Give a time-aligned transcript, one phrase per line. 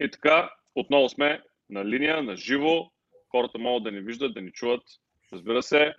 [0.00, 2.90] И така, отново сме на линия, на живо.
[3.30, 4.82] Хората могат да ни виждат, да ни чуват.
[5.32, 5.94] Разбира се.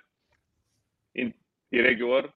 [1.16, 1.34] И,
[1.74, 2.32] регулар.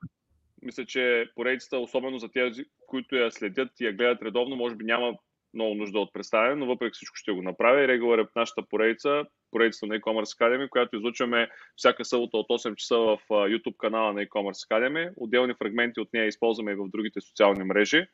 [0.61, 4.85] Мисля, че поредицата, особено за тези, които я следят и я гледат редовно, може би
[4.85, 5.13] няма
[5.53, 7.87] много нужда от представяне, но въпреки всичко ще го направя.
[7.87, 12.97] Регулар е нашата поредица, поредицата на e-commerce Academy, която излучваме всяка събота от 8 часа
[12.97, 15.13] в YouTube канала на e-commerce Academy.
[15.17, 18.05] Отделни фрагменти от нея използваме и в другите социални мрежи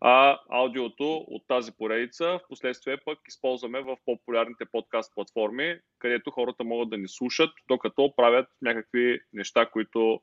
[0.00, 6.64] а аудиото от тази поредица в последствие пък използваме в популярните подкаст платформи, където хората
[6.64, 10.20] могат да ни слушат, докато правят някакви неща, които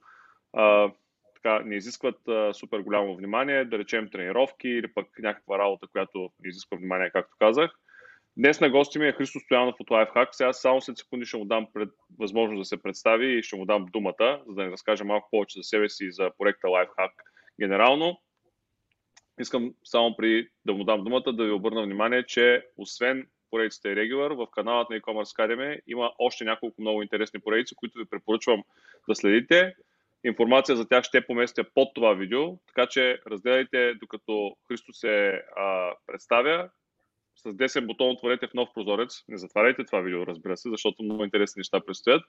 [0.53, 0.91] а,
[1.35, 6.29] така, не изискват а, супер голямо внимание, да речем тренировки или пък някаква работа, която
[6.39, 7.71] не изисква внимание, както казах.
[8.37, 10.27] Днес на гости ми е Христо Стоянов от Lifehack.
[10.31, 13.65] Сега само след секунди ще му дам пред, възможност да се представи и ще му
[13.65, 17.11] дам думата, за да ни разкаже малко повече за себе си и за проекта Lifehack
[17.59, 18.17] генерално.
[19.39, 24.13] Искам само при да му дам думата да ви обърна внимание, че освен поредицата и
[24.13, 28.63] в каналът на e-commerce Academy има още няколко много интересни поредици, които ви препоръчвам
[29.09, 29.75] да следите.
[30.23, 35.93] Информация за тях ще поместя под това видео, така че разгледайте докато Христо се а,
[36.07, 36.69] представя.
[37.35, 39.23] С 10 бутон отворете в нов прозорец.
[39.27, 42.23] Не затваряйте това видео, разбира се, защото много интересни неща предстоят.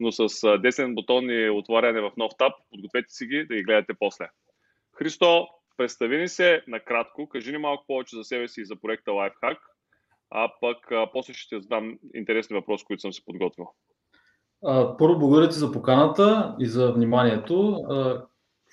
[0.00, 4.28] Но с 10 бутони отваряне в нов таб, подгответе си ги да ги гледате после.
[4.92, 5.48] Христо,
[5.78, 9.58] представи ни се накратко, кажи ни малко повече за себе си и за проекта Lifehack,
[10.30, 13.66] а пък а, после ще задам интересни въпроси, които съм си подготвил.
[14.98, 17.84] Първо благодаря ти за поканата и за вниманието.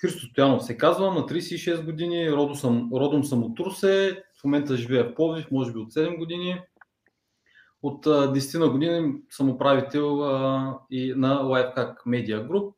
[0.00, 4.76] Христо Стоянов се казвам, на 36 години, родом съм, родом съм от Турсе, в момента
[4.76, 6.60] живея в Пловдив, може би от 7 години.
[7.82, 10.16] От 10 на години съм управител
[10.90, 12.74] и на Lifehack Media Group.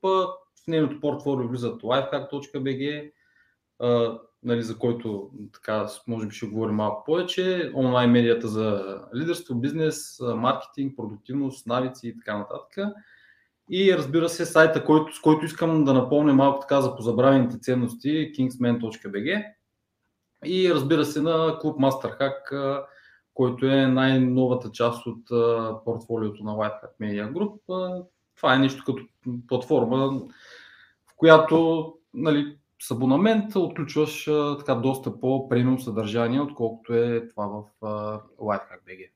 [0.65, 3.13] В нейното портфолио влизат lifehack.bg,
[4.43, 10.21] нали, за който така, може би ще говорим малко повече, онлайн медията за лидерство, бизнес,
[10.21, 12.95] маркетинг, продуктивност, навици и така нататък.
[13.71, 18.33] И разбира се, сайта, който, с който искам да напомня малко така за позабравените ценности,
[18.39, 19.45] kingsman.bg
[20.45, 22.83] и разбира се на клуб Masterhack,
[23.35, 25.25] който е най-новата част от
[25.85, 27.61] портфолиото на Whitehack Media Group.
[28.37, 29.03] Това е нещо като
[29.49, 30.21] платформа,
[31.07, 34.25] в която нали, с абонамент отключваш
[34.59, 37.65] така доста по-премиум съдържание, отколкото е това в
[38.39, 39.11] Lifehack.bg.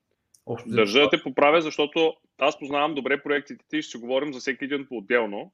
[0.67, 4.65] Държа да те поправя, защото аз познавам добре проектите ти и ще говорим за всеки
[4.65, 5.53] един по-отделно,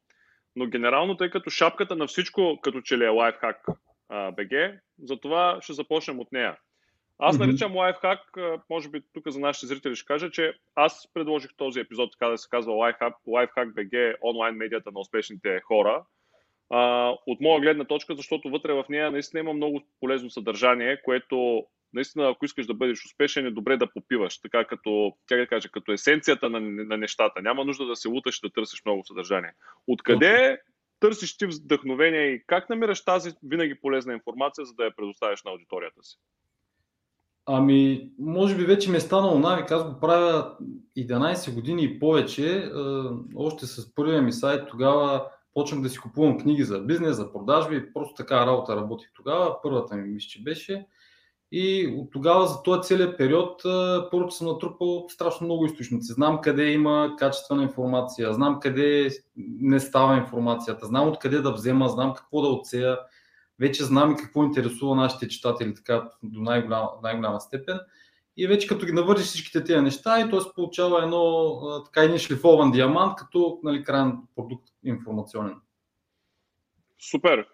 [0.57, 3.77] но генерално, тъй като шапката на всичко като че ли е Lifehack
[4.11, 6.57] BG, затова ще започнем от нея.
[7.19, 7.47] Аз mm-hmm.
[7.47, 12.13] наричам Lifehack, може би тук за нашите зрители ще кажа, че аз предложих този епизод,
[12.13, 16.05] така да се казва Lifehack, Lifehack BG, онлайн медията на успешните хора,
[16.71, 21.65] а, от моя гледна точка, защото вътре в нея наистина има много полезно съдържание, което
[21.93, 25.69] наистина, ако искаш да бъдеш успешен, е добре да попиваш, така като, тя да кажа,
[25.69, 27.43] като есенцията на, на нещата.
[27.43, 29.53] Няма нужда да се луташ да търсиш много съдържание.
[29.87, 30.61] Откъде
[31.01, 35.51] търсиш ти вдъхновение и как намираш тази винаги полезна информация, за да я предоставяш на
[35.51, 36.19] аудиторията си?
[37.51, 39.71] Ами, може би вече ми е станало навик.
[39.71, 40.57] Аз го правя
[40.99, 42.71] 11 години и повече.
[43.37, 47.93] Още с първия ми сайт тогава почнах да си купувам книги за бизнес, за продажби,
[47.93, 50.87] просто така работа работих тогава, първата ми мисля, че беше.
[51.53, 53.63] И от тогава за този целият период
[54.11, 56.13] първо съм натрупал страшно много източници.
[56.13, 62.15] Знам къде има качествена информация, знам къде не става информацията, знам откъде да взема, знам
[62.15, 62.99] какво да отсея.
[63.61, 67.79] Вече знам и какво интересува нашите читатели така до най-голяма, най-голяма степен.
[68.41, 72.19] И вече като ги навържиш всичките тези неща и той се получава едно така един
[72.19, 75.57] шлифован диамант, като нали, крайен продукт информационен.
[77.11, 77.47] Супер.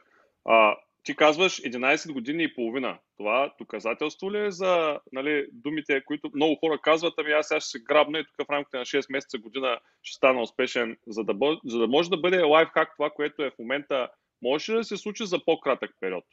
[0.45, 2.99] А, ти казваш 11 години и половина.
[3.17, 7.71] Това доказателство ли е за нали, думите, които много хора казват, ами аз сега ще
[7.71, 11.35] се грабна и тук в рамките на 6 месеца година ще стана успешен, за да,
[11.35, 11.57] бъ...
[11.65, 14.09] за да може да бъде лайфхак това, което е в момента,
[14.43, 16.25] може ли да се случи за по-кратък период?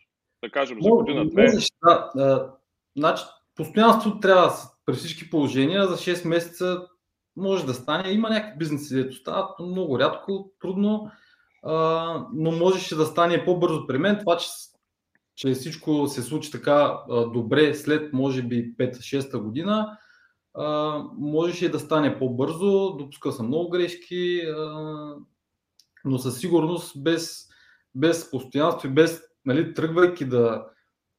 [0.43, 1.47] Да кажем за година-две.
[2.15, 2.53] Да,
[2.97, 3.23] значи,
[3.61, 4.53] постоянството трябва
[4.85, 6.87] при всички положения за 6 месеца
[7.35, 8.11] може да стане.
[8.11, 11.11] Има някакви бизнеси, които стават много рядко, трудно,
[11.63, 14.19] а, но можеше да стане по-бързо при мен.
[14.19, 14.47] Това, че,
[15.35, 19.97] че всичко се случи така а, добре след, може би, 5-6 година,
[20.53, 22.95] а, можеше да стане по-бързо.
[22.97, 25.15] Допуска съм много грешки, а,
[26.05, 27.47] но със сигурност без,
[27.95, 30.65] без постоянство и без нали, тръгвайки да,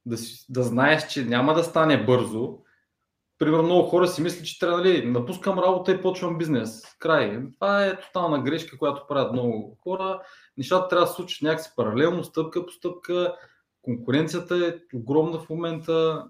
[0.06, 0.16] да,
[0.48, 2.58] да знаеш, че няма да стане бързо.
[3.38, 6.96] Примерно много хора си мислят, че трябва нали, напускам работа и почвам бизнес.
[6.98, 7.42] Край.
[7.54, 10.22] Това е тотална грешка, която правят много хора.
[10.56, 13.36] Нещата трябва да се случат някакси паралелно, стъпка по стъпка.
[13.82, 16.24] Конкуренцията е огромна в момента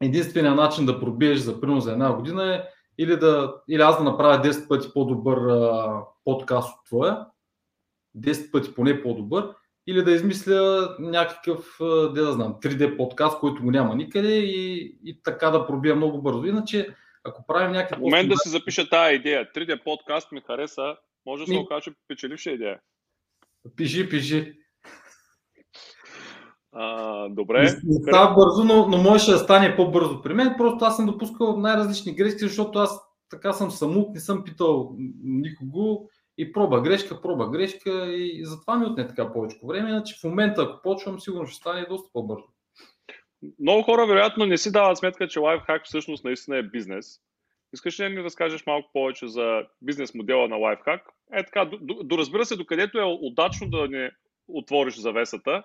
[0.00, 2.64] единственият начин да пробиеш за примерно за една година е
[2.98, 7.26] или, да, или аз да направя 10 пъти по-добър а, подкаст от твоя,
[8.16, 9.54] 10 пъти поне по-добър,
[9.86, 11.76] или да измисля някакъв,
[12.14, 16.22] де да знам, 3D подкаст, който го няма никъде и, и така да пробия много
[16.22, 16.44] бързо.
[16.44, 16.94] Иначе,
[17.24, 17.98] ако правим някакъв...
[17.98, 19.50] В момент да си запиша тази идея.
[19.54, 20.96] 3D подкаст ми хареса,
[21.26, 22.80] може да се окаже печеливша идея.
[23.76, 24.58] Пиши, пиши.
[26.72, 27.62] А, добре.
[27.62, 30.54] Не става бързо, но, но можеше да стане по-бързо при мен.
[30.58, 36.10] Просто аз съм допускал най-различни грешки, защото аз така съм самук, не съм питал никого
[36.38, 39.90] и проба грешка, проба грешка и затова ми отне така повече време.
[39.90, 42.46] Иначе в момента, ако почвам, сигурно ще стане доста по-бързо.
[43.60, 47.20] Много хора вероятно не си дават сметка, че лайфхак всъщност наистина е бизнес.
[47.74, 51.02] Искаш ли да ни разкажеш малко повече за бизнес модела на лайфхак?
[51.32, 54.10] Е така, доразбира се, докъдето е удачно да не
[54.48, 55.62] отвориш завесата,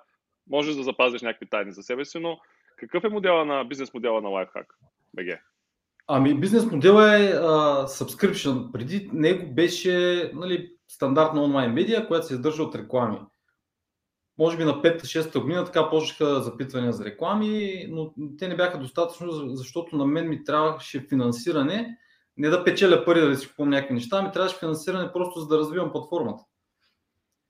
[0.50, 2.40] можеш да запазиш някакви тайни за себе си, но
[2.78, 4.66] какъв е модела на бизнес модела на Lifehack
[5.18, 5.40] BG?
[6.12, 8.72] Ами бизнес модел е а, subscription.
[8.72, 13.20] Преди него беше нали, стандартна онлайн медия, която се издържа от реклами.
[14.38, 19.56] Може би на 5-6 година така почнаха запитвания за реклами, но те не бяха достатъчно,
[19.56, 21.98] защото на мен ми трябваше финансиране,
[22.38, 25.58] не да печеля пари да си купувам някакви неща, ми трябваше финансиране просто за да
[25.58, 26.44] развивам платформата.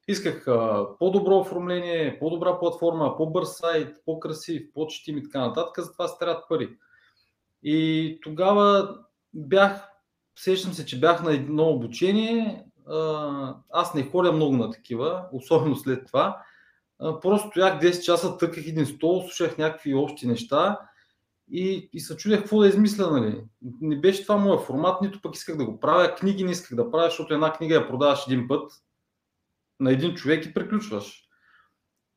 [0.08, 6.16] Исках а, по-добро оформление, по-добра платформа, по-бърз сайт, по-красив, по-четим и така нататък, затова се
[6.20, 6.70] трябват пари.
[7.64, 8.96] И тогава
[9.34, 9.88] бях,
[10.36, 12.66] сещам се, че бях на едно обучение,
[13.70, 16.44] аз не ходя много на такива, особено след това.
[17.22, 20.80] Просто стоях 10 часа, тъках един стол, слушах някакви общи неща
[21.52, 23.12] и, и се чудех какво да измисля.
[23.12, 23.44] Нали.
[23.82, 26.16] Не беше това моят формат, нито пък исках да го правя.
[26.16, 28.72] Книги не исках да правя, защото една книга я продаваш един път,
[29.80, 31.24] на един човек и приключваш.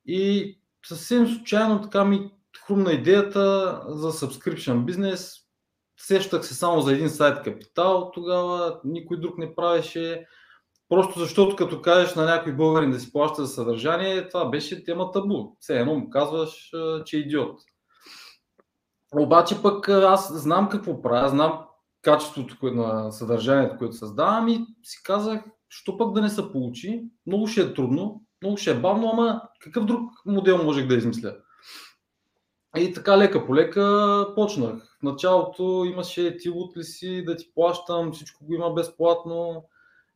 [0.06, 2.31] И съвсем случайно така ми
[2.67, 5.35] хрумна идеята за subscription бизнес.
[5.97, 10.26] Сещах се само за един сайт Капитал тогава, никой друг не правеше.
[10.88, 15.11] Просто защото като кажеш на някой българин да си плаща за съдържание, това беше тема
[15.11, 15.56] табу.
[15.61, 16.70] Все едно му казваш,
[17.05, 17.61] че е идиот.
[19.17, 21.65] Обаче пък аз знам какво правя, знам
[22.03, 27.47] качеството на съдържанието, което създавам и си казах, що пък да не се получи, много
[27.47, 31.37] ще е трудно, много ще е бавно, ама какъв друг модел можех да измисля?
[32.78, 34.96] И така лека по лека почнах.
[35.00, 39.64] В началото имаше ти ли си да ти плащам, всичко го има безплатно.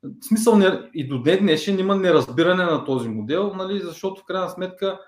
[0.03, 0.61] В смисъл
[0.95, 5.01] и до ден днешен има неразбиране на този модел, нали, защото в крайна сметка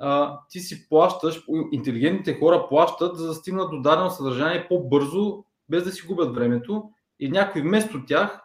[0.00, 5.84] а, ти си плащаш, интелигентните хора плащат, за да стигнат до дадено съдържание по-бързо, без
[5.84, 8.40] да си губят времето и някой вместо тях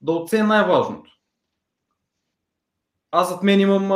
[0.00, 1.10] да оценя най-важното.
[3.10, 3.86] Аз зад мен имам,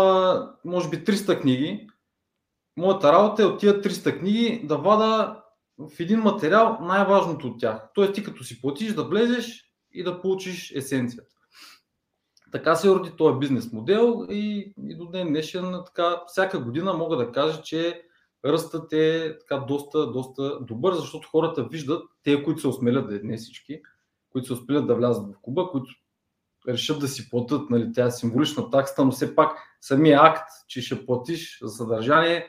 [0.64, 1.89] може би, 300 книги.
[2.80, 5.42] Моята работа е от тия 300 книги да вада
[5.78, 7.88] в един материал най-важното от тях.
[7.94, 11.34] Тоест ти като си платиш да влезеш и да получиш есенцията.
[12.52, 17.16] Така се роди този бизнес модел и, и до ден днешен така, всяка година мога
[17.16, 18.02] да кажа, че
[18.44, 23.80] ръстът е така доста, доста добър, защото хората виждат, те, които се осмелят, не всички,
[24.30, 25.90] които се успеят да влязат в клуба, които
[26.68, 30.82] решат да си платят, нали, тя е символична такса, но все пак самия акт, че
[30.82, 32.46] ще платиш за съдържание,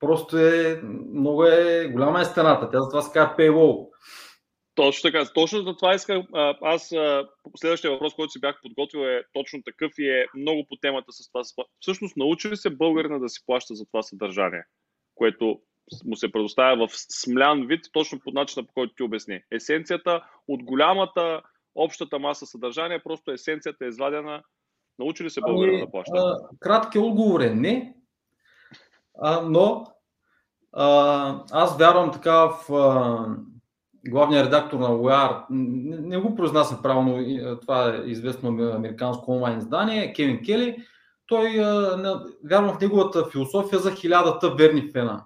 [0.00, 0.82] просто е
[1.14, 2.70] много е голяма е стената.
[2.70, 3.88] Тя затова се казва paywall.
[4.74, 5.32] Точно така.
[5.34, 6.24] Точно за това исках.
[6.62, 6.94] Аз
[7.56, 11.28] следващия въпрос, който си бях подготвил е точно такъв и е много по темата с
[11.28, 11.64] това.
[11.80, 14.64] Всъщност научи ли се българина да си плаща за това съдържание,
[15.14, 15.60] което
[16.04, 19.40] му се предоставя в смлян вид, точно по начина, по който ти обясни.
[19.52, 21.42] Есенцията от голямата
[21.74, 24.42] общата маса съдържание, просто есенцията е извадена.
[24.98, 26.36] Научи ли се българина ами, да плаща?
[26.60, 27.94] Кратки отговор е не,
[29.44, 29.86] но
[30.72, 33.26] а, аз вярвам така в а,
[34.08, 40.12] главния редактор на UR, не, не го произнасям правилно, това е известно американско онлайн издание,
[40.12, 40.76] Кевин Кели,
[41.26, 45.24] той а, вярвам в неговата философия за хилядата верни фена.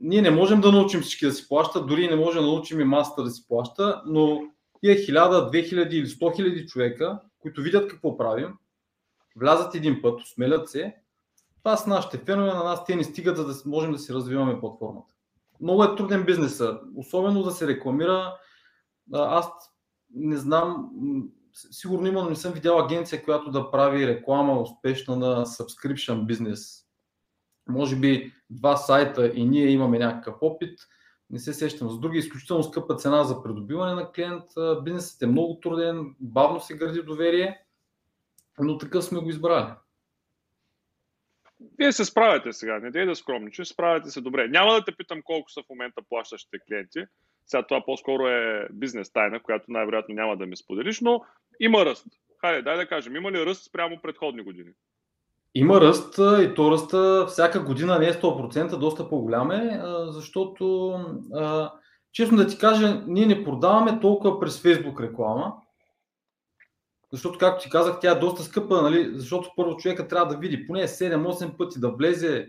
[0.00, 2.84] Ние не можем да научим всички да си плащат, дори не можем да научим и
[2.84, 4.40] масата да си плаща, но
[4.80, 8.48] тия 1000, 2000 или 100 000 човека, които видят какво правим,
[9.36, 10.94] влязат един път, осмелят се,
[11.62, 14.60] това са нашите фенове, на нас те ни стигат, за да можем да си развиваме
[14.60, 15.14] платформата.
[15.60, 16.62] Много е труден бизнес,
[16.96, 18.36] особено да се рекламира.
[19.12, 19.46] Аз
[20.14, 20.90] не знам,
[21.52, 26.82] сигурно има, но не съм видял агенция, която да прави реклама успешна на subscription бизнес
[27.68, 30.78] може би два сайта и ние имаме някакъв опит,
[31.30, 34.44] не се сещам за други, изключително скъпа цена за придобиване на клиент.
[34.84, 37.58] Бизнесът е много труден, бавно се гради доверие,
[38.58, 39.72] но такъв сме го избрали.
[41.78, 44.48] Вие се справяте сега, не дей да скромничи, справяте се добре.
[44.48, 47.04] Няма да те питам колко са в момента плащащите клиенти.
[47.46, 51.20] Сега това по-скоро е бизнес тайна, която най-вероятно няма да ми споделиш, но
[51.60, 52.06] има ръст.
[52.40, 54.70] Хайде, дай да кажем, има ли ръст спрямо предходни години?
[55.54, 60.94] Има ръст и то ръста всяка година не е 100%, доста по-голям е, защото
[62.12, 65.54] честно да ти кажа, ние не продаваме толкова през Facebook реклама,
[67.12, 69.10] защото, както ти казах, тя е доста скъпа, нали?
[69.14, 72.48] защото първо човека трябва да види поне 7-8 пъти да влезе,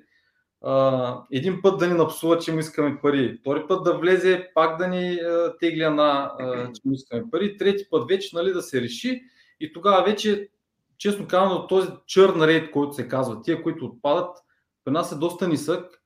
[0.61, 4.77] а, един път да ни напсува, че му искаме пари, втори път да влезе, пак
[4.77, 8.61] да ни а, тегля на, а, че му искаме пари, трети път вече нали, да
[8.61, 9.21] се реши.
[9.59, 10.49] И тогава вече,
[10.97, 14.37] честно казано, този чърн рейд, който се казва, тия, които отпадат,
[14.85, 16.01] при нас е доста нисък,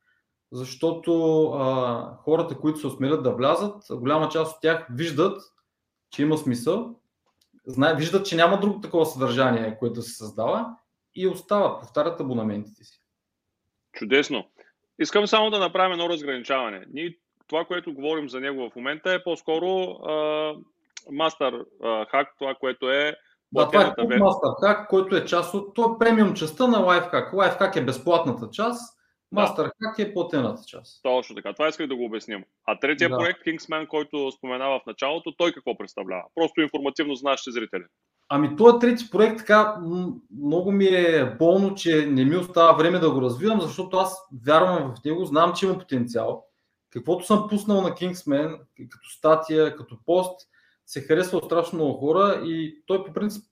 [0.52, 5.42] защото а, хората, които се осмелят да влязат, голяма част от тях виждат,
[6.12, 6.96] че има смисъл
[7.72, 10.76] знае, виждат, че няма друго такова съдържание, което се създава
[11.16, 13.02] и остават, повтарят абонаментите си.
[13.94, 14.48] Чудесно.
[15.00, 16.86] Искам само да направим едно разграничаване.
[16.94, 19.98] Ние, това, което говорим за него в момента е по-скоро
[21.12, 21.66] мастер
[22.12, 23.16] хак, това, което е
[23.52, 27.34] да, това е Master Hack, който е част от това е премиум частта на Lifehack.
[27.34, 28.97] Lifehack е безплатната част,
[29.36, 31.04] Master Hack е платената част.
[31.04, 32.44] Точно така, това исках да го обясним.
[32.66, 33.18] А третия да.
[33.18, 36.24] проект, Kingsman, който споменава в началото, той какво представлява?
[36.36, 37.84] Просто информативно за нашите зрители.
[38.30, 39.76] Ами този трети проект така
[40.42, 44.96] много ми е болно, че не ми остава време да го развивам, защото аз вярвам
[44.96, 46.44] в него, знам, че има потенциал.
[46.90, 50.48] Каквото съм пуснал на Kingsman, като статия, като пост,
[50.86, 53.44] се харесва от страшно много хора и той по принцип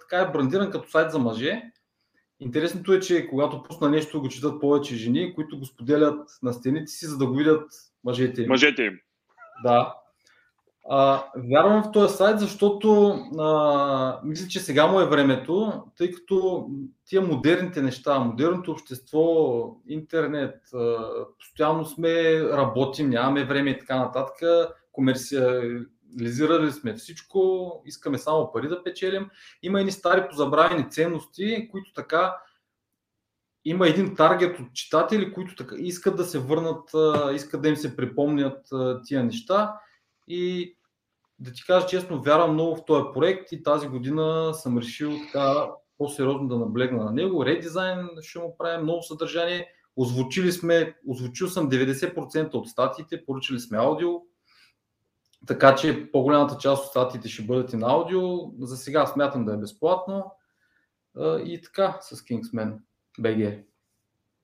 [0.00, 1.62] така е брандиран като сайт за мъже
[2.40, 6.86] Интересното е, че когато пусна нещо, го четат повече жени, които го споделят на стените
[6.86, 7.70] си, за да го видят
[8.04, 8.48] мъжете им.
[8.48, 8.98] Мъжете им.
[9.62, 9.94] Да.
[10.88, 16.68] А, вярвам в този сайт, защото а, мисля, че сега му е времето, тъй като
[17.04, 20.96] тия модерните неща, модерното общество, интернет, а,
[21.38, 24.36] постоянно сме, работим, нямаме време и така нататък,
[24.92, 25.62] комерция,
[26.20, 29.30] лизирали сме всичко, искаме само пари да печелим.
[29.62, 32.36] Има едни стари позабравени ценности, които така
[33.64, 36.90] има един таргет от читатели, които така искат да се върнат,
[37.34, 38.68] искат да им се припомнят
[39.04, 39.74] тия неща.
[40.28, 40.76] И
[41.38, 45.70] да ти кажа честно, вярвам много в този проект и тази година съм решил така
[45.98, 47.46] по-сериозно да наблегна на него.
[47.46, 49.68] Редизайн ще му правим много съдържание.
[49.96, 54.10] Озвучили сме, озвучил съм 90% от статиите, поръчали сме аудио,
[55.46, 58.20] така че по-голямата част от статиите ще бъдат и на аудио.
[58.60, 60.32] За сега смятам да е безплатно.
[61.44, 62.78] И така с Kingsman
[63.20, 63.64] BG.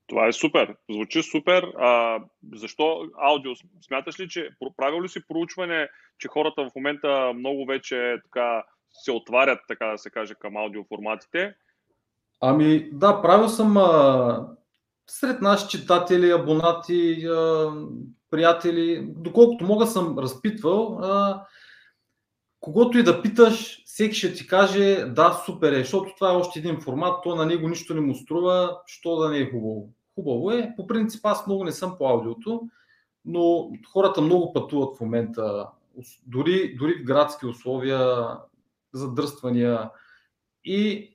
[0.06, 0.76] Това е супер.
[0.90, 1.72] Звучи супер.
[1.78, 2.20] А,
[2.52, 3.52] защо аудио?
[3.86, 5.88] Смяташ ли, че правил ли си проучване,
[6.18, 11.54] че хората в момента много вече така се отварят, така да се каже, към аудиоформатите?
[12.40, 14.48] Ами да, правил съм а,
[15.06, 17.72] сред наши читатели, абонати, а,
[18.30, 21.44] приятели, доколкото мога съм разпитвал, а,
[22.60, 26.58] когато и да питаш, всеки ще ти каже да, супер е, защото това е още
[26.58, 29.88] един формат, то на него нищо не му струва, що да не е хубаво.
[30.14, 30.72] Хубаво е.
[30.76, 32.62] По принцип аз много не съм по аудиото,
[33.24, 35.68] но хората много пътуват в момента,
[36.26, 38.28] дори, дори в градски условия,
[38.92, 39.90] задръствания.
[40.64, 41.10] И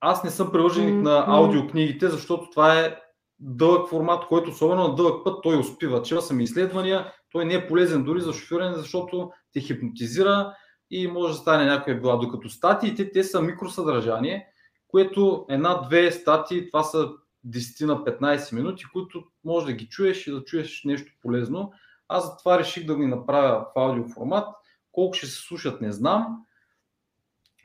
[0.00, 2.96] аз не съм привърженик на аудиокнигите, защото това е
[3.38, 6.02] дълъг формат, който особено на дълъг път той успива.
[6.02, 10.54] Чел съм изследвания, той не е полезен дори за шофиране, защото те хипнотизира
[10.90, 12.16] и може да стане някоя била.
[12.16, 14.46] Докато статиите, те са микросъдържание,
[14.88, 17.10] което една-две статии, това са
[17.46, 21.72] 10 на 15 минути, които може да ги чуеш и да чуеш нещо полезно.
[22.08, 24.48] Аз затова реших да ги направя в аудио формат.
[24.92, 26.36] Колко ще се слушат, не знам.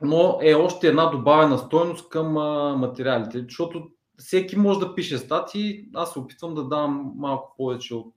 [0.00, 2.32] Но е още една добавена стойност към
[2.78, 8.14] материалите, защото всеки може да пише статии, аз се опитвам да дам малко повече от,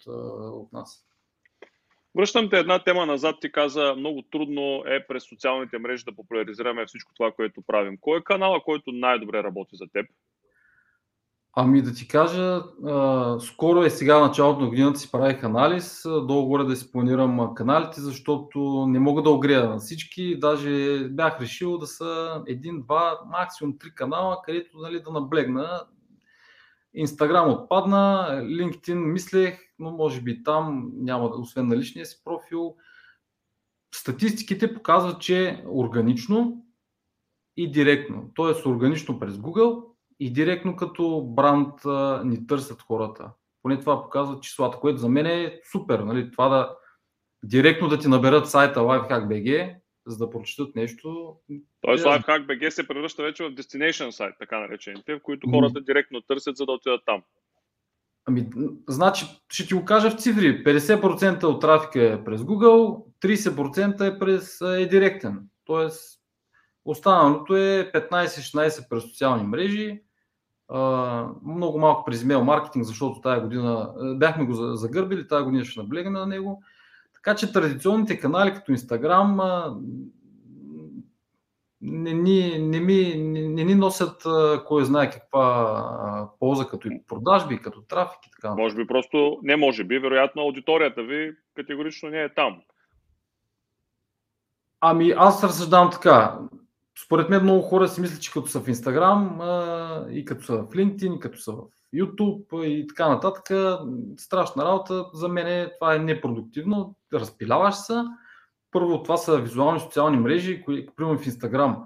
[0.53, 1.05] от нас.
[2.15, 3.35] Връщам те една тема назад.
[3.41, 7.97] Ти каза, много трудно е през социалните мрежи да популяризираме всичко това, което правим.
[8.01, 10.05] Кой е канала, който най-добре работи за теб?
[11.57, 16.63] Ами да ти кажа, а, скоро е сега началото на годината си правих анализ, долу-горе
[16.63, 20.39] да си планирам каналите, защото не мога да огрея на всички.
[20.39, 25.81] Даже бях решил да са един, два, максимум три канала, където нали, да наблегна.
[26.93, 32.75] Инстаграм отпадна, LinkedIn мислех, но може би там няма, освен на личния си профил.
[33.95, 36.65] Статистиките показват, че органично
[37.57, 38.69] и директно, т.е.
[38.69, 41.73] органично през Google и директно като бранд
[42.25, 43.31] ни търсят хората.
[43.61, 45.99] Поне това показват числата, което за мен е супер.
[45.99, 46.31] Нали?
[46.31, 46.75] Това да
[47.43, 49.75] директно да ти наберат сайта LifeHack.bg
[50.07, 51.35] за да прочитат нещо.
[51.81, 56.21] Тоест Lifehack BG се превръща вече в destination сайт, така наречените, в които хората директно
[56.21, 57.23] търсят, за да отидат там.
[58.25, 58.49] Ами,
[58.89, 60.63] значи, ще ти го кажа в цифри.
[60.63, 65.39] 50% от трафика е през Google, 30% е през е директен.
[65.65, 66.21] Тоест,
[66.85, 70.01] останалото е 15-16 през социални мрежи,
[71.45, 76.13] много малко през имейл маркетинг, защото тази година бяхме го загърбили, тази година ще наблегнем
[76.13, 76.63] на него.
[77.13, 79.73] Така че традиционните канали като Instagram
[81.81, 84.23] не ни, не, ми, не, не ни носят
[84.65, 88.55] кой знае каква полза като и продажби, като трафик и така.
[88.55, 92.61] Може би просто, не може би, вероятно аудиторията ви категорично не е там.
[94.81, 96.39] Ами аз разсъждавам така.
[97.05, 100.67] Според мен много хора си мислят, че като са в Instagram и като са в
[100.67, 101.63] LinkedIn, и като са в
[101.95, 103.43] YouTube и така нататък,
[104.17, 105.05] страшна работа.
[105.13, 106.95] За мен това е непродуктивно.
[107.13, 108.03] Разпиляваш се.
[108.71, 111.77] Първо, това са визуални социални мрежи, които, примерно в Instagram,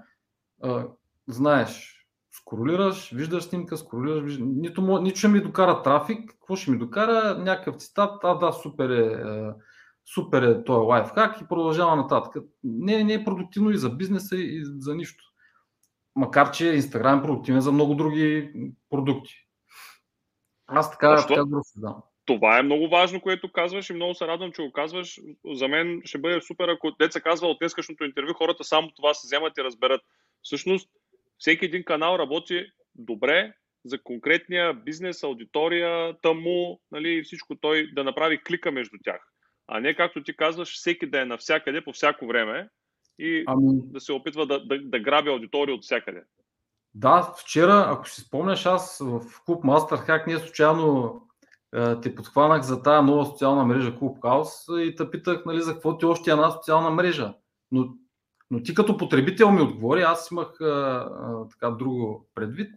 [1.28, 4.46] знаеш, скоролираш, виждаш снимка, скоролираш, виждаш...
[4.46, 7.38] Нито, нито ще ми докара трафик, какво ще ми докара?
[7.38, 9.52] Някакъв цитат, а да, супер е,
[10.14, 12.44] супер е този лайфхак и продължава нататък.
[12.64, 15.24] Не, не е продуктивно и за бизнеса, и за нищо.
[16.16, 18.52] Макар, че Инстаграм е продуктивен за много други
[18.90, 19.34] продукти.
[20.66, 21.34] Аз така, Защо?
[21.34, 21.96] така го да.
[22.26, 25.20] Това е много важно, което казваш и много се радвам, че го казваш.
[25.54, 29.26] За мен ще бъде супер, ако деца казва от днескашното интервю, хората само това се
[29.26, 30.00] вземат и разберат.
[30.42, 30.90] Всъщност,
[31.38, 33.52] всеки един канал работи добре
[33.84, 39.30] за конкретния бизнес, аудиторията му, нали, всичко той да направи клика между тях
[39.70, 42.68] а не както ти казваш, всеки да е навсякъде по всяко време
[43.18, 43.80] и ами...
[43.84, 46.22] да се опитва да, да, да граби аудитория от всякъде.
[46.94, 51.14] Да, вчера, ако си спомняш, аз в клуб Masterhack ние случайно
[51.74, 55.98] е, те подхванах за тази нова социална мрежа Clubhouse и те питах нали, за какво
[55.98, 57.34] ти още една социална мрежа.
[57.72, 57.94] Но,
[58.50, 62.74] но ти като потребител ми отговори, аз имах а, а, така друго предвид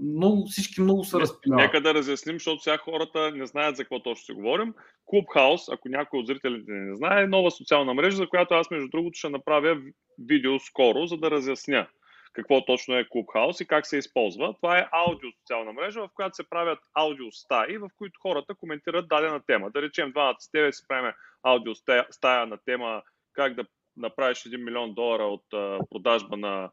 [0.00, 1.62] много, всички много са разпинали.
[1.62, 4.74] Нека да разясним, защото сега хората не знаят за какво точно ще говорим.
[5.12, 8.88] Clubhouse, ако някой от зрителите не знае, е нова социална мрежа, за която аз между
[8.88, 9.80] другото ще направя
[10.18, 11.88] видео скоро, за да разясня
[12.32, 14.54] какво точно е Clubhouse и как се използва.
[14.54, 19.08] Това е аудио социална мрежа, в която се правят аудио стаи, в които хората коментират
[19.08, 19.70] дадена тема.
[19.70, 21.12] Да речем, двамата с тебе си правим
[21.42, 21.72] аудио
[22.10, 23.64] стая на тема как да
[23.96, 25.44] направиш 1 милион долара от
[25.90, 26.70] продажба на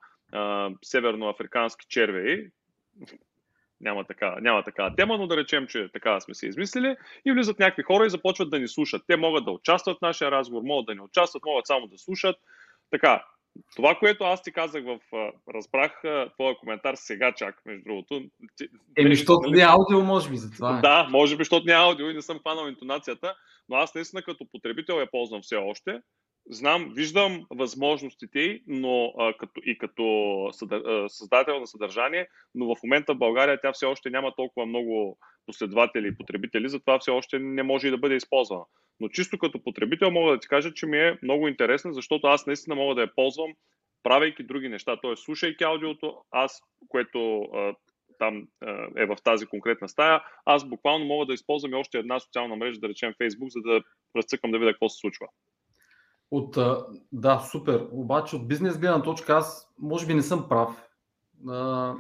[0.84, 2.48] северноафрикански червеи,
[3.82, 7.60] няма така, няма така тема, но да речем, че така сме се измислили и влизат
[7.60, 9.04] някакви хора и започват да ни слушат.
[9.08, 12.36] Те могат да участват в нашия разговор, могат да не участват, могат само да слушат.
[12.92, 13.26] Така,
[13.76, 15.00] това, което аз ти казах в...
[15.54, 16.02] Разбрах
[16.34, 18.24] твоя коментар сега чак, между другото.
[18.98, 20.80] Еми, защото не е аудио, може би, за това.
[20.82, 23.36] Да, може би, защото не е аудио и не съм хванал интонацията,
[23.70, 26.02] но аз наистина като потребител я ползвам все още
[26.50, 30.50] знам, виждам възможностите, но а, като, и като
[31.08, 36.08] създател на съдържание, но в момента в България тя все още няма толкова много последователи
[36.08, 38.64] и потребители, затова все още не може и да бъде използвана.
[39.00, 42.46] Но чисто като потребител мога да ти кажа, че ми е много интересна, защото аз
[42.46, 43.52] наистина мога да я ползвам,
[44.04, 45.16] правейки други неща, т.е.
[45.16, 47.76] слушайки аудиото, аз, което а,
[48.20, 48.48] там
[48.98, 52.80] е в тази конкретна стая, аз буквално мога да използвам и още една социална мрежа,
[52.80, 53.82] да речем Facebook, за да
[54.18, 55.28] разцъкам да видя какво се случва.
[56.32, 56.58] От,
[57.12, 57.88] да, супер.
[57.92, 60.88] Обаче от бизнес гледна точка аз може би не съм прав,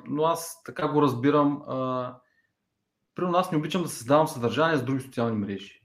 [0.08, 1.62] но аз така го разбирам.
[3.16, 5.82] При нас не обичам да създавам съдържание с други социални мрежи.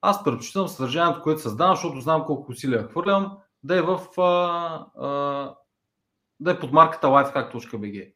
[0.00, 4.00] Аз предпочитам съдържанието, което създавам, защото знам колко усилия хвърлям, да е в
[6.40, 8.14] да е под марката lifehack.bg.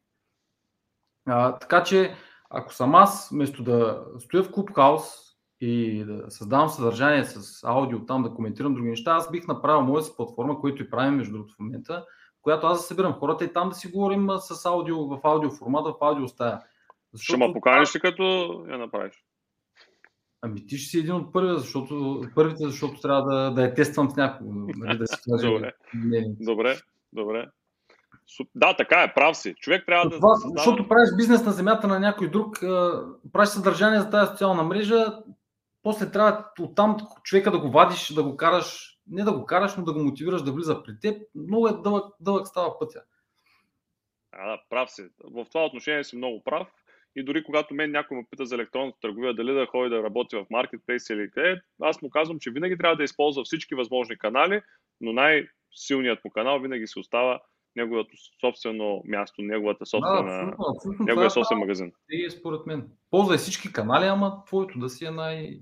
[1.61, 2.17] така че,
[2.51, 5.32] ако съм аз, вместо да стоя в Clubhouse
[5.63, 10.03] и да създавам съдържание с аудио там, да коментирам други неща, аз бих направил моя
[10.03, 12.05] си платформа, която и правим между другото в момента,
[12.43, 15.85] която аз да събирам хората и там да си говорим с аудио, в аудио формат,
[15.87, 16.61] в аудио стая.
[17.13, 17.37] Защото...
[17.37, 18.23] Ще ме поканиш ли като
[18.71, 19.25] я направиш?
[20.43, 24.11] Ами ти ще си един от първите, защото, първите, защото трябва да, да я тествам
[24.11, 24.53] с някого.
[24.53, 25.73] Нали, да си добре.
[26.41, 26.77] добре,
[27.13, 27.47] добре.
[28.55, 29.55] Да, така е, прав си.
[29.61, 30.17] Човек трябва да.
[30.17, 30.35] Това.
[30.57, 32.59] Защото правиш бизнес на земята на някой друг,
[33.33, 35.19] правиш съдържание за тази социална мрежа,
[35.83, 39.85] после трябва оттам човека да го вадиш, да го караш, не да го караш, но
[39.85, 41.23] да го мотивираш да влиза при теб.
[41.35, 43.03] Много е дълъг, дълъг става пътя.
[44.33, 45.03] А, да, прав си.
[45.25, 46.69] В това отношение си много прав.
[47.17, 50.37] И дори когато мен някой ме пита за електронната търговия, дали да ходи да работи
[50.37, 54.63] в маркетплейс или къде, аз му казвам, че винаги трябва да използва всички възможни канали,
[55.01, 57.41] но най-силният му канал винаги се остава
[57.77, 61.05] неговото собствено място, неговата собствена, да, абсолютно, абсолютно.
[61.05, 61.93] неговия собствен магазин.
[62.11, 62.91] И според мен.
[63.11, 65.61] Ползвай всички канали, ама твоето да си е най...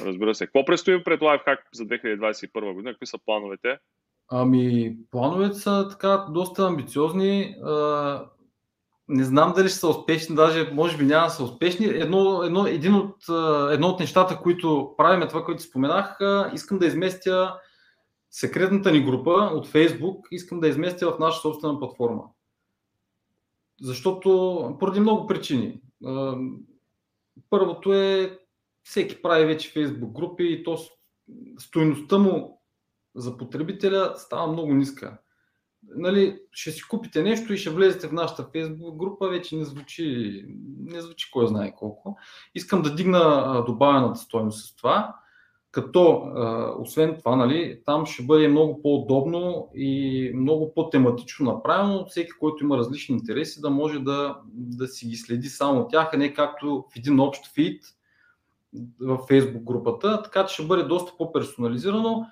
[0.00, 0.46] Разбира се.
[0.46, 2.92] Какво предстои пред Lifehack за 2021 година?
[2.92, 3.78] Какви са плановете?
[4.28, 7.54] Ами, плановете са така доста амбициозни.
[9.08, 11.86] Не знам дали ще са успешни, даже може би няма да са успешни.
[11.86, 13.16] Едно, едно, един от,
[13.70, 16.18] едно от нещата, които правим, е това, което споменах,
[16.54, 17.54] искам да изместя
[18.30, 22.22] секретната ни група от Facebook, искам да изместя в наша собствена платформа.
[23.82, 25.80] Защото поради много причини.
[27.50, 28.38] Първото е,
[28.82, 30.78] всеки прави вече Facebook групи и то
[31.58, 32.62] стоеността му
[33.14, 35.18] за потребителя става много ниска.
[35.96, 40.44] Нали, ще си купите нещо и ще влезете в нашата Facebook група, вече не звучи,
[40.78, 42.16] не звучи кой знае колко.
[42.54, 45.16] Искам да дигна добавената стоеност с това,
[45.70, 46.22] като
[46.78, 52.06] освен това, нали, там ще бъде много по-удобно и много по-тематично направено.
[52.06, 56.16] Всеки, който има различни интереси, да може да, да си ги следи само тях, а
[56.16, 57.84] не както в един общ фид
[59.00, 60.22] в Facebook групата.
[60.22, 62.26] Така че ще бъде доста по-персонализирано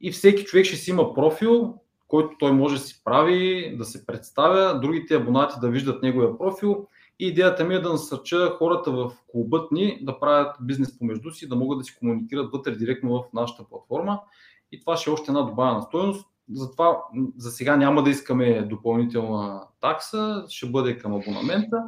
[0.00, 1.74] и всеки човек ще си има профил,
[2.08, 6.86] който той може да си прави, да се представя, другите абонати да виждат неговия профил.
[7.18, 11.48] И идеята ми е да насърча хората в клубът ни да правят бизнес помежду си,
[11.48, 14.20] да могат да си комуникират вътре директно в нашата платформа.
[14.72, 16.26] И това ще е още една добавена стоеност.
[16.52, 16.98] Затова
[17.36, 21.82] за сега няма да искаме допълнителна такса, ще бъде към абонамента.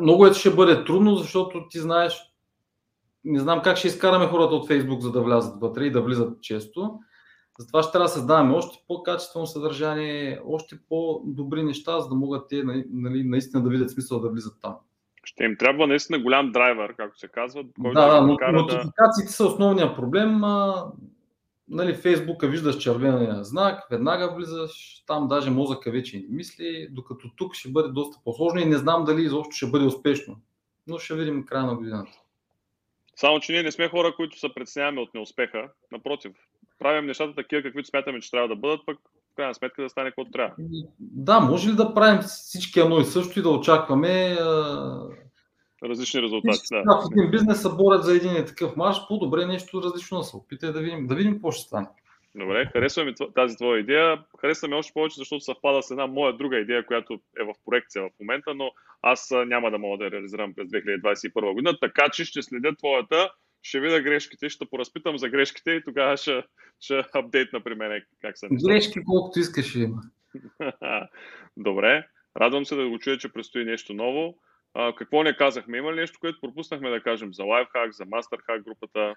[0.00, 2.31] Много е, ще бъде трудно, защото ти знаеш,
[3.24, 6.42] не знам как ще изкараме хората от Фейсбук, за да влязат вътре и да влизат
[6.42, 6.98] често.
[7.58, 12.62] Затова ще трябва да създаваме още по-качествено съдържание, още по-добри неща, за да могат те
[12.62, 14.76] нали, нали, наистина да видят смисъл да влизат там.
[15.24, 17.64] Ще им трябва наистина голям драйвер, както се казва.
[17.82, 19.32] Който да, да, но, нотификациите да...
[19.32, 20.44] са основния проблем.
[20.44, 20.84] А,
[21.68, 27.54] нали, Фейсбука виждаш червения знак, веднага влизаш, там даже мозъка вече не мисли, докато тук
[27.54, 30.36] ще бъде доста по-сложно и не знам дали изобщо ще бъде успешно.
[30.86, 32.21] Но ще видим края на годината.
[33.16, 35.68] Само, че ние не сме хора, които се преценяваме от неуспеха.
[35.92, 36.32] Напротив,
[36.78, 38.98] правим нещата такива, каквито смятаме, че трябва да бъдат, пък
[39.32, 40.54] в крайна сметка да стане каквото трябва.
[40.98, 44.36] Да, може ли да правим всички едно и също и да очакваме
[45.82, 46.58] различни резултати.
[46.72, 47.00] Да.
[47.00, 50.72] В един бизнес се борят за един такъв марш, по-добре нещо различно да се опитай
[50.72, 51.86] да видим, да видим какво ще стане.
[52.34, 54.24] Добре, харесва ми тази твоя идея.
[54.40, 58.02] Харесва ми още повече, защото съвпада с една моя друга идея, която е в проекция
[58.02, 58.70] в момента, но
[59.02, 63.30] аз няма да мога да реализирам през 2021 година, така че ще следя твоята,
[63.62, 66.42] ще видя грешките, ще поразпитам за грешките и тогава ще,
[66.80, 68.72] ще апдейтна при мен как са нещата.
[68.72, 70.02] Грешки колкото искаш има.
[71.56, 74.38] Добре, радвам се да го чуя, че предстои нещо ново.
[74.74, 75.78] А, какво не казахме?
[75.78, 79.14] Има ли нещо, което пропуснахме да кажем за LifeHack, за MasterHack групата?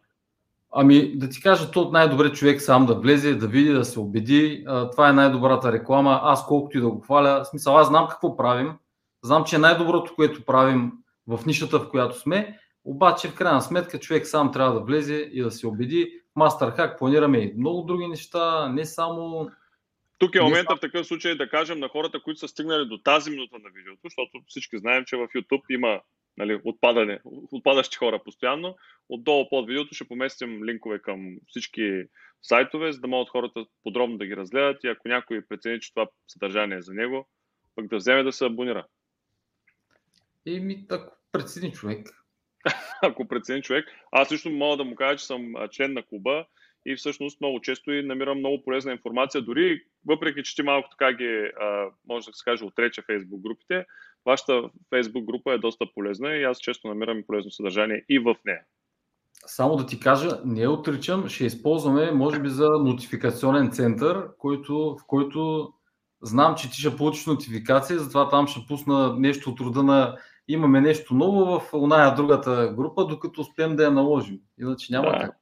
[0.77, 4.65] Ами да ти кажа, то най-добре човек сам да влезе, да види, да се убеди.
[4.91, 6.19] Това е най-добрата реклама.
[6.23, 8.73] Аз колкото и да го хваля, в смисъл, аз знам какво правим.
[9.23, 10.91] Знам, че е най-доброто, което правим
[11.27, 12.59] в нишата, в която сме.
[12.85, 16.21] Обаче, в крайна сметка, човек сам трябва да влезе и да се убеди.
[16.38, 19.49] Masterhack планираме и много други неща, не само
[20.17, 23.31] тук е момента в такъв случай да кажем на хората, които са стигнали до тази
[23.31, 25.99] минута на видеото, защото всички знаем, че в YouTube има
[26.37, 27.19] нали, отпадане,
[27.51, 28.75] отпадащи хора постоянно.
[29.09, 32.03] Отдолу под видеото ще поместим линкове към всички
[32.41, 36.07] сайтове, за да могат хората подробно да ги разгледат и ако някой прецени, че това
[36.27, 37.29] съдържание е за него,
[37.75, 38.85] пък да вземе да се абонира.
[40.45, 42.07] Еми, ако прецени човек.
[43.01, 43.85] ако прецени човек.
[44.11, 46.45] Аз също мога да му кажа, че съм член на клуба
[46.85, 51.13] и всъщност много често и намирам много полезна информация, дори въпреки, че ти малко така
[51.13, 53.85] ги, а, може да се каже, отрече Facebook групите,
[54.25, 58.61] вашата Facebook група е доста полезна и аз често намирам полезно съдържание и в нея.
[59.47, 65.05] Само да ти кажа, не отричам, ще използваме, може би, за нотификационен център, който, в
[65.07, 65.73] който
[66.21, 70.17] знам, че ти ще получиш нотификация, затова там ще пусна нещо от рода на
[70.47, 74.39] имаме нещо ново в оная другата група, докато успеем да я наложим.
[74.59, 75.19] Иначе няма да.
[75.19, 75.35] как.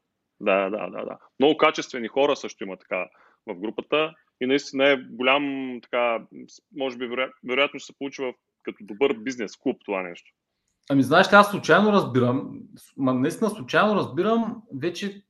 [0.44, 1.18] Да, да, да, да.
[1.40, 3.08] Много качествени хора също има така
[3.48, 6.20] в групата и наистина е голям, така,
[6.78, 7.08] може би
[7.44, 10.32] вероятно ще се получи в, като добър бизнес клуб това нещо.
[10.90, 12.60] Ами знаеш аз случайно разбирам,
[12.98, 15.24] ма наистина случайно разбирам, вече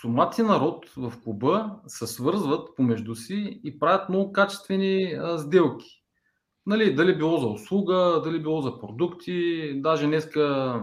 [0.00, 6.02] сумати народ в клуба се свързват помежду си и правят много качествени а, сделки.
[6.66, 10.74] Нали, дали било за услуга, дали било за продукти, даже днеска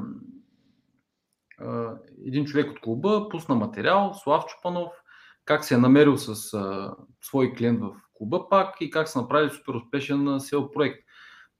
[2.27, 4.91] един човек от клуба пусна материал, Слав Чупанов,
[5.45, 9.49] как се е намерил с а, свой клиент в клуба пак и как са направили
[9.49, 10.99] супер успешен сел проект.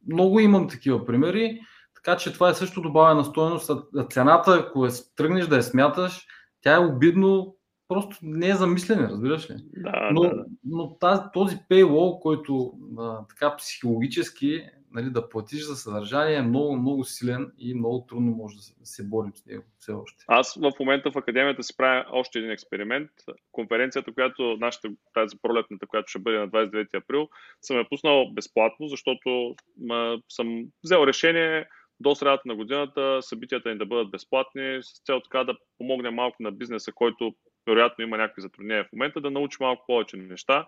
[0.07, 1.59] Много имам такива примери,
[1.95, 3.71] така че това е също добавена стоеност.
[4.09, 6.27] Цената, ако е, тръгнеш да я смяташ,
[6.61, 7.55] тя е обидно,
[7.87, 9.55] просто не е замислене, разбираш ли?
[9.77, 10.45] Да, но, да, да.
[10.63, 14.63] но тази, този paywall, който а, така психологически
[14.95, 19.03] нали, да платиш за съдържание е много, много силен и много трудно може да се
[19.03, 20.25] борим с него все още.
[20.27, 23.09] Аз в момента в академията си правя още един експеримент.
[23.51, 27.29] Конференцията, която нашата, тази пролетната, която ще бъде на 29 април,
[27.61, 31.65] съм я пуснал безплатно, защото ма, съм взел решение
[31.99, 36.43] до средата на годината събитията ни да бъдат безплатни, с цел така да помогне малко
[36.43, 37.35] на бизнеса, който
[37.67, 40.67] вероятно има някакви затруднения в момента, да научи малко повече неща.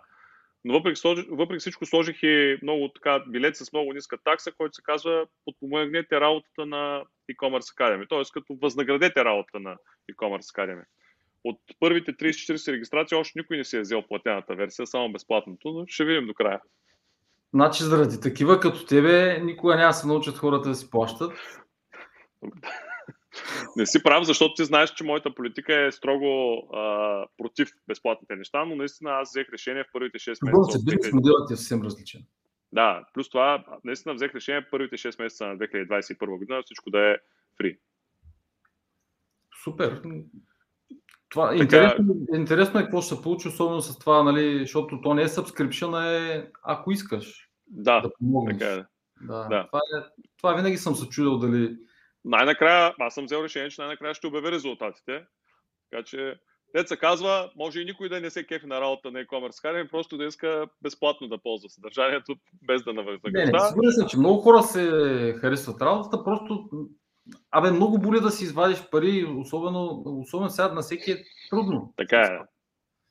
[0.68, 4.82] Но въпреки, въпреки всичко сложих и много така билет с много ниска такса, който се
[4.82, 8.22] казва подпомогнете работата на e-commerce Academy, т.е.
[8.34, 9.78] като възнаградете работата на
[10.12, 10.84] e-commerce Academy.
[11.44, 15.86] От първите 30-40 регистрации още никой не си е взел платената версия, само безплатното, но
[15.88, 16.60] ще видим до края.
[17.54, 21.34] Значи заради такива като тебе никога няма се научат хората да си плащат.
[23.76, 28.66] Не си прав, защото ти знаеш, че моята политика е строго а, против безплатните неща,
[28.66, 30.80] но наистина аз взех решение в първите 6 месеца.
[30.86, 32.22] Бизнес моделът е съвсем различен.
[32.72, 37.16] Да, плюс това, наистина взех решение първите 6 месеца на 2021 година всичко да е
[37.58, 37.78] фри.
[39.64, 40.02] Супер.
[41.30, 41.64] Това, така...
[41.64, 45.28] интересно, интересно е какво ще се получи, особено с това, нали, защото то не е
[45.28, 47.50] subscription, а е ако искаш.
[47.68, 48.58] Да, да помогнеш.
[48.58, 48.86] така е.
[49.22, 49.68] Да, да.
[49.68, 50.04] Това, е,
[50.38, 51.78] това винаги съм се чудил дали
[52.28, 55.24] най-накрая, аз съм взел решение, че най-накрая ще обявя резултатите.
[55.92, 56.36] Така че,
[56.76, 60.18] деца казва, може и никой да не се кефи на работа на e-commerce Academy, просто
[60.18, 62.36] да иска безплатно да ползва съдържанието,
[62.68, 63.52] без да навъзнагражда.
[63.52, 64.90] Не, не, сигурен съм, че много хора се
[65.42, 66.70] харесват работата, просто
[67.52, 71.94] Абе, много боли да си извадиш пари, особено, особено сега на всеки е трудно.
[71.98, 72.40] Така е.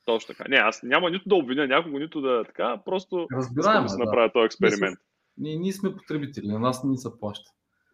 [0.05, 0.49] Точно така.
[0.49, 4.33] Не, аз няма нито да обвиня някого, нито да така, просто Разбираем, да си направя
[4.33, 4.99] този експеримент.
[5.39, 7.51] Ние, ние сме потребители, на нас не ни се плаща.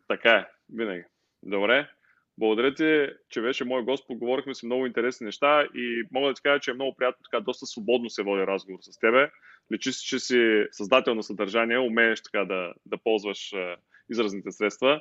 [0.09, 1.05] Така е, винаги.
[1.43, 1.89] Добре.
[2.39, 4.07] Благодаря ти, че беше мой гост.
[4.07, 7.45] Поговорихме си много интересни неща и мога да ти кажа, че е много приятно така
[7.45, 9.31] доста свободно се води разговор с тебе.
[9.73, 13.55] Личи си, че си създател на съдържание, умееш така да, да ползваш
[14.11, 15.01] изразните средства.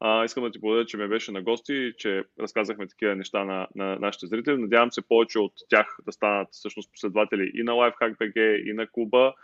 [0.00, 3.44] А, искам да ти благодаря, че ме беше на гости и че разказахме такива неща
[3.44, 4.56] на, на нашите зрители.
[4.56, 9.34] Надявам се повече от тях да станат всъщност последователи и на LifeHack.bg, и на клуба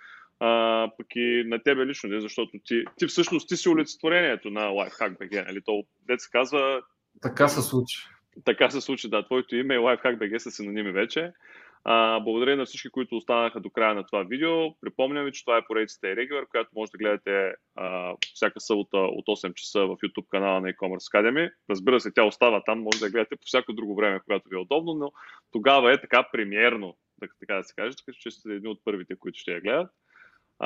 [0.40, 5.46] а, пък и на тебе лично, защото ти, ти всъщност ти си олицетворението на LifeHack.bg,
[5.46, 5.62] нали?
[5.64, 6.82] То, дет се казва...
[7.22, 7.98] Така се случи.
[8.44, 9.24] Така се случи, да.
[9.24, 11.32] Твоето име и LifeHack.bg са синоними вече.
[11.86, 14.74] А, благодаря на всички, които останаха до края на това видео.
[14.80, 19.26] Припомням ви, че това е поредицата Irregular, която може да гледате а, всяка събота от
[19.26, 21.50] 8 часа в YouTube канала на e-commerce Academy.
[21.70, 24.56] Разбира се, тя остава там, може да я гледате по всяко друго време, когато ви
[24.56, 25.12] е удобно, но
[25.52, 26.96] тогава е така премиерно,
[27.40, 29.90] така да се каже, така че сте едни от първите, които ще я гледат.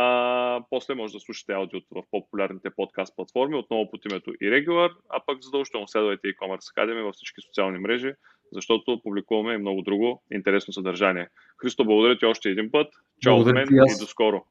[0.01, 5.21] А, после може да слушате аудиото в по-популярните подкаст платформи, отново под името Irregular, а
[5.27, 8.13] пък задължително следвайте e-commerce Academy във всички социални мрежи,
[8.53, 11.29] защото публикуваме и много друго интересно съдържание.
[11.63, 12.87] Христо, благодаря ти още един път.
[13.23, 14.45] Чао от мен и до скоро.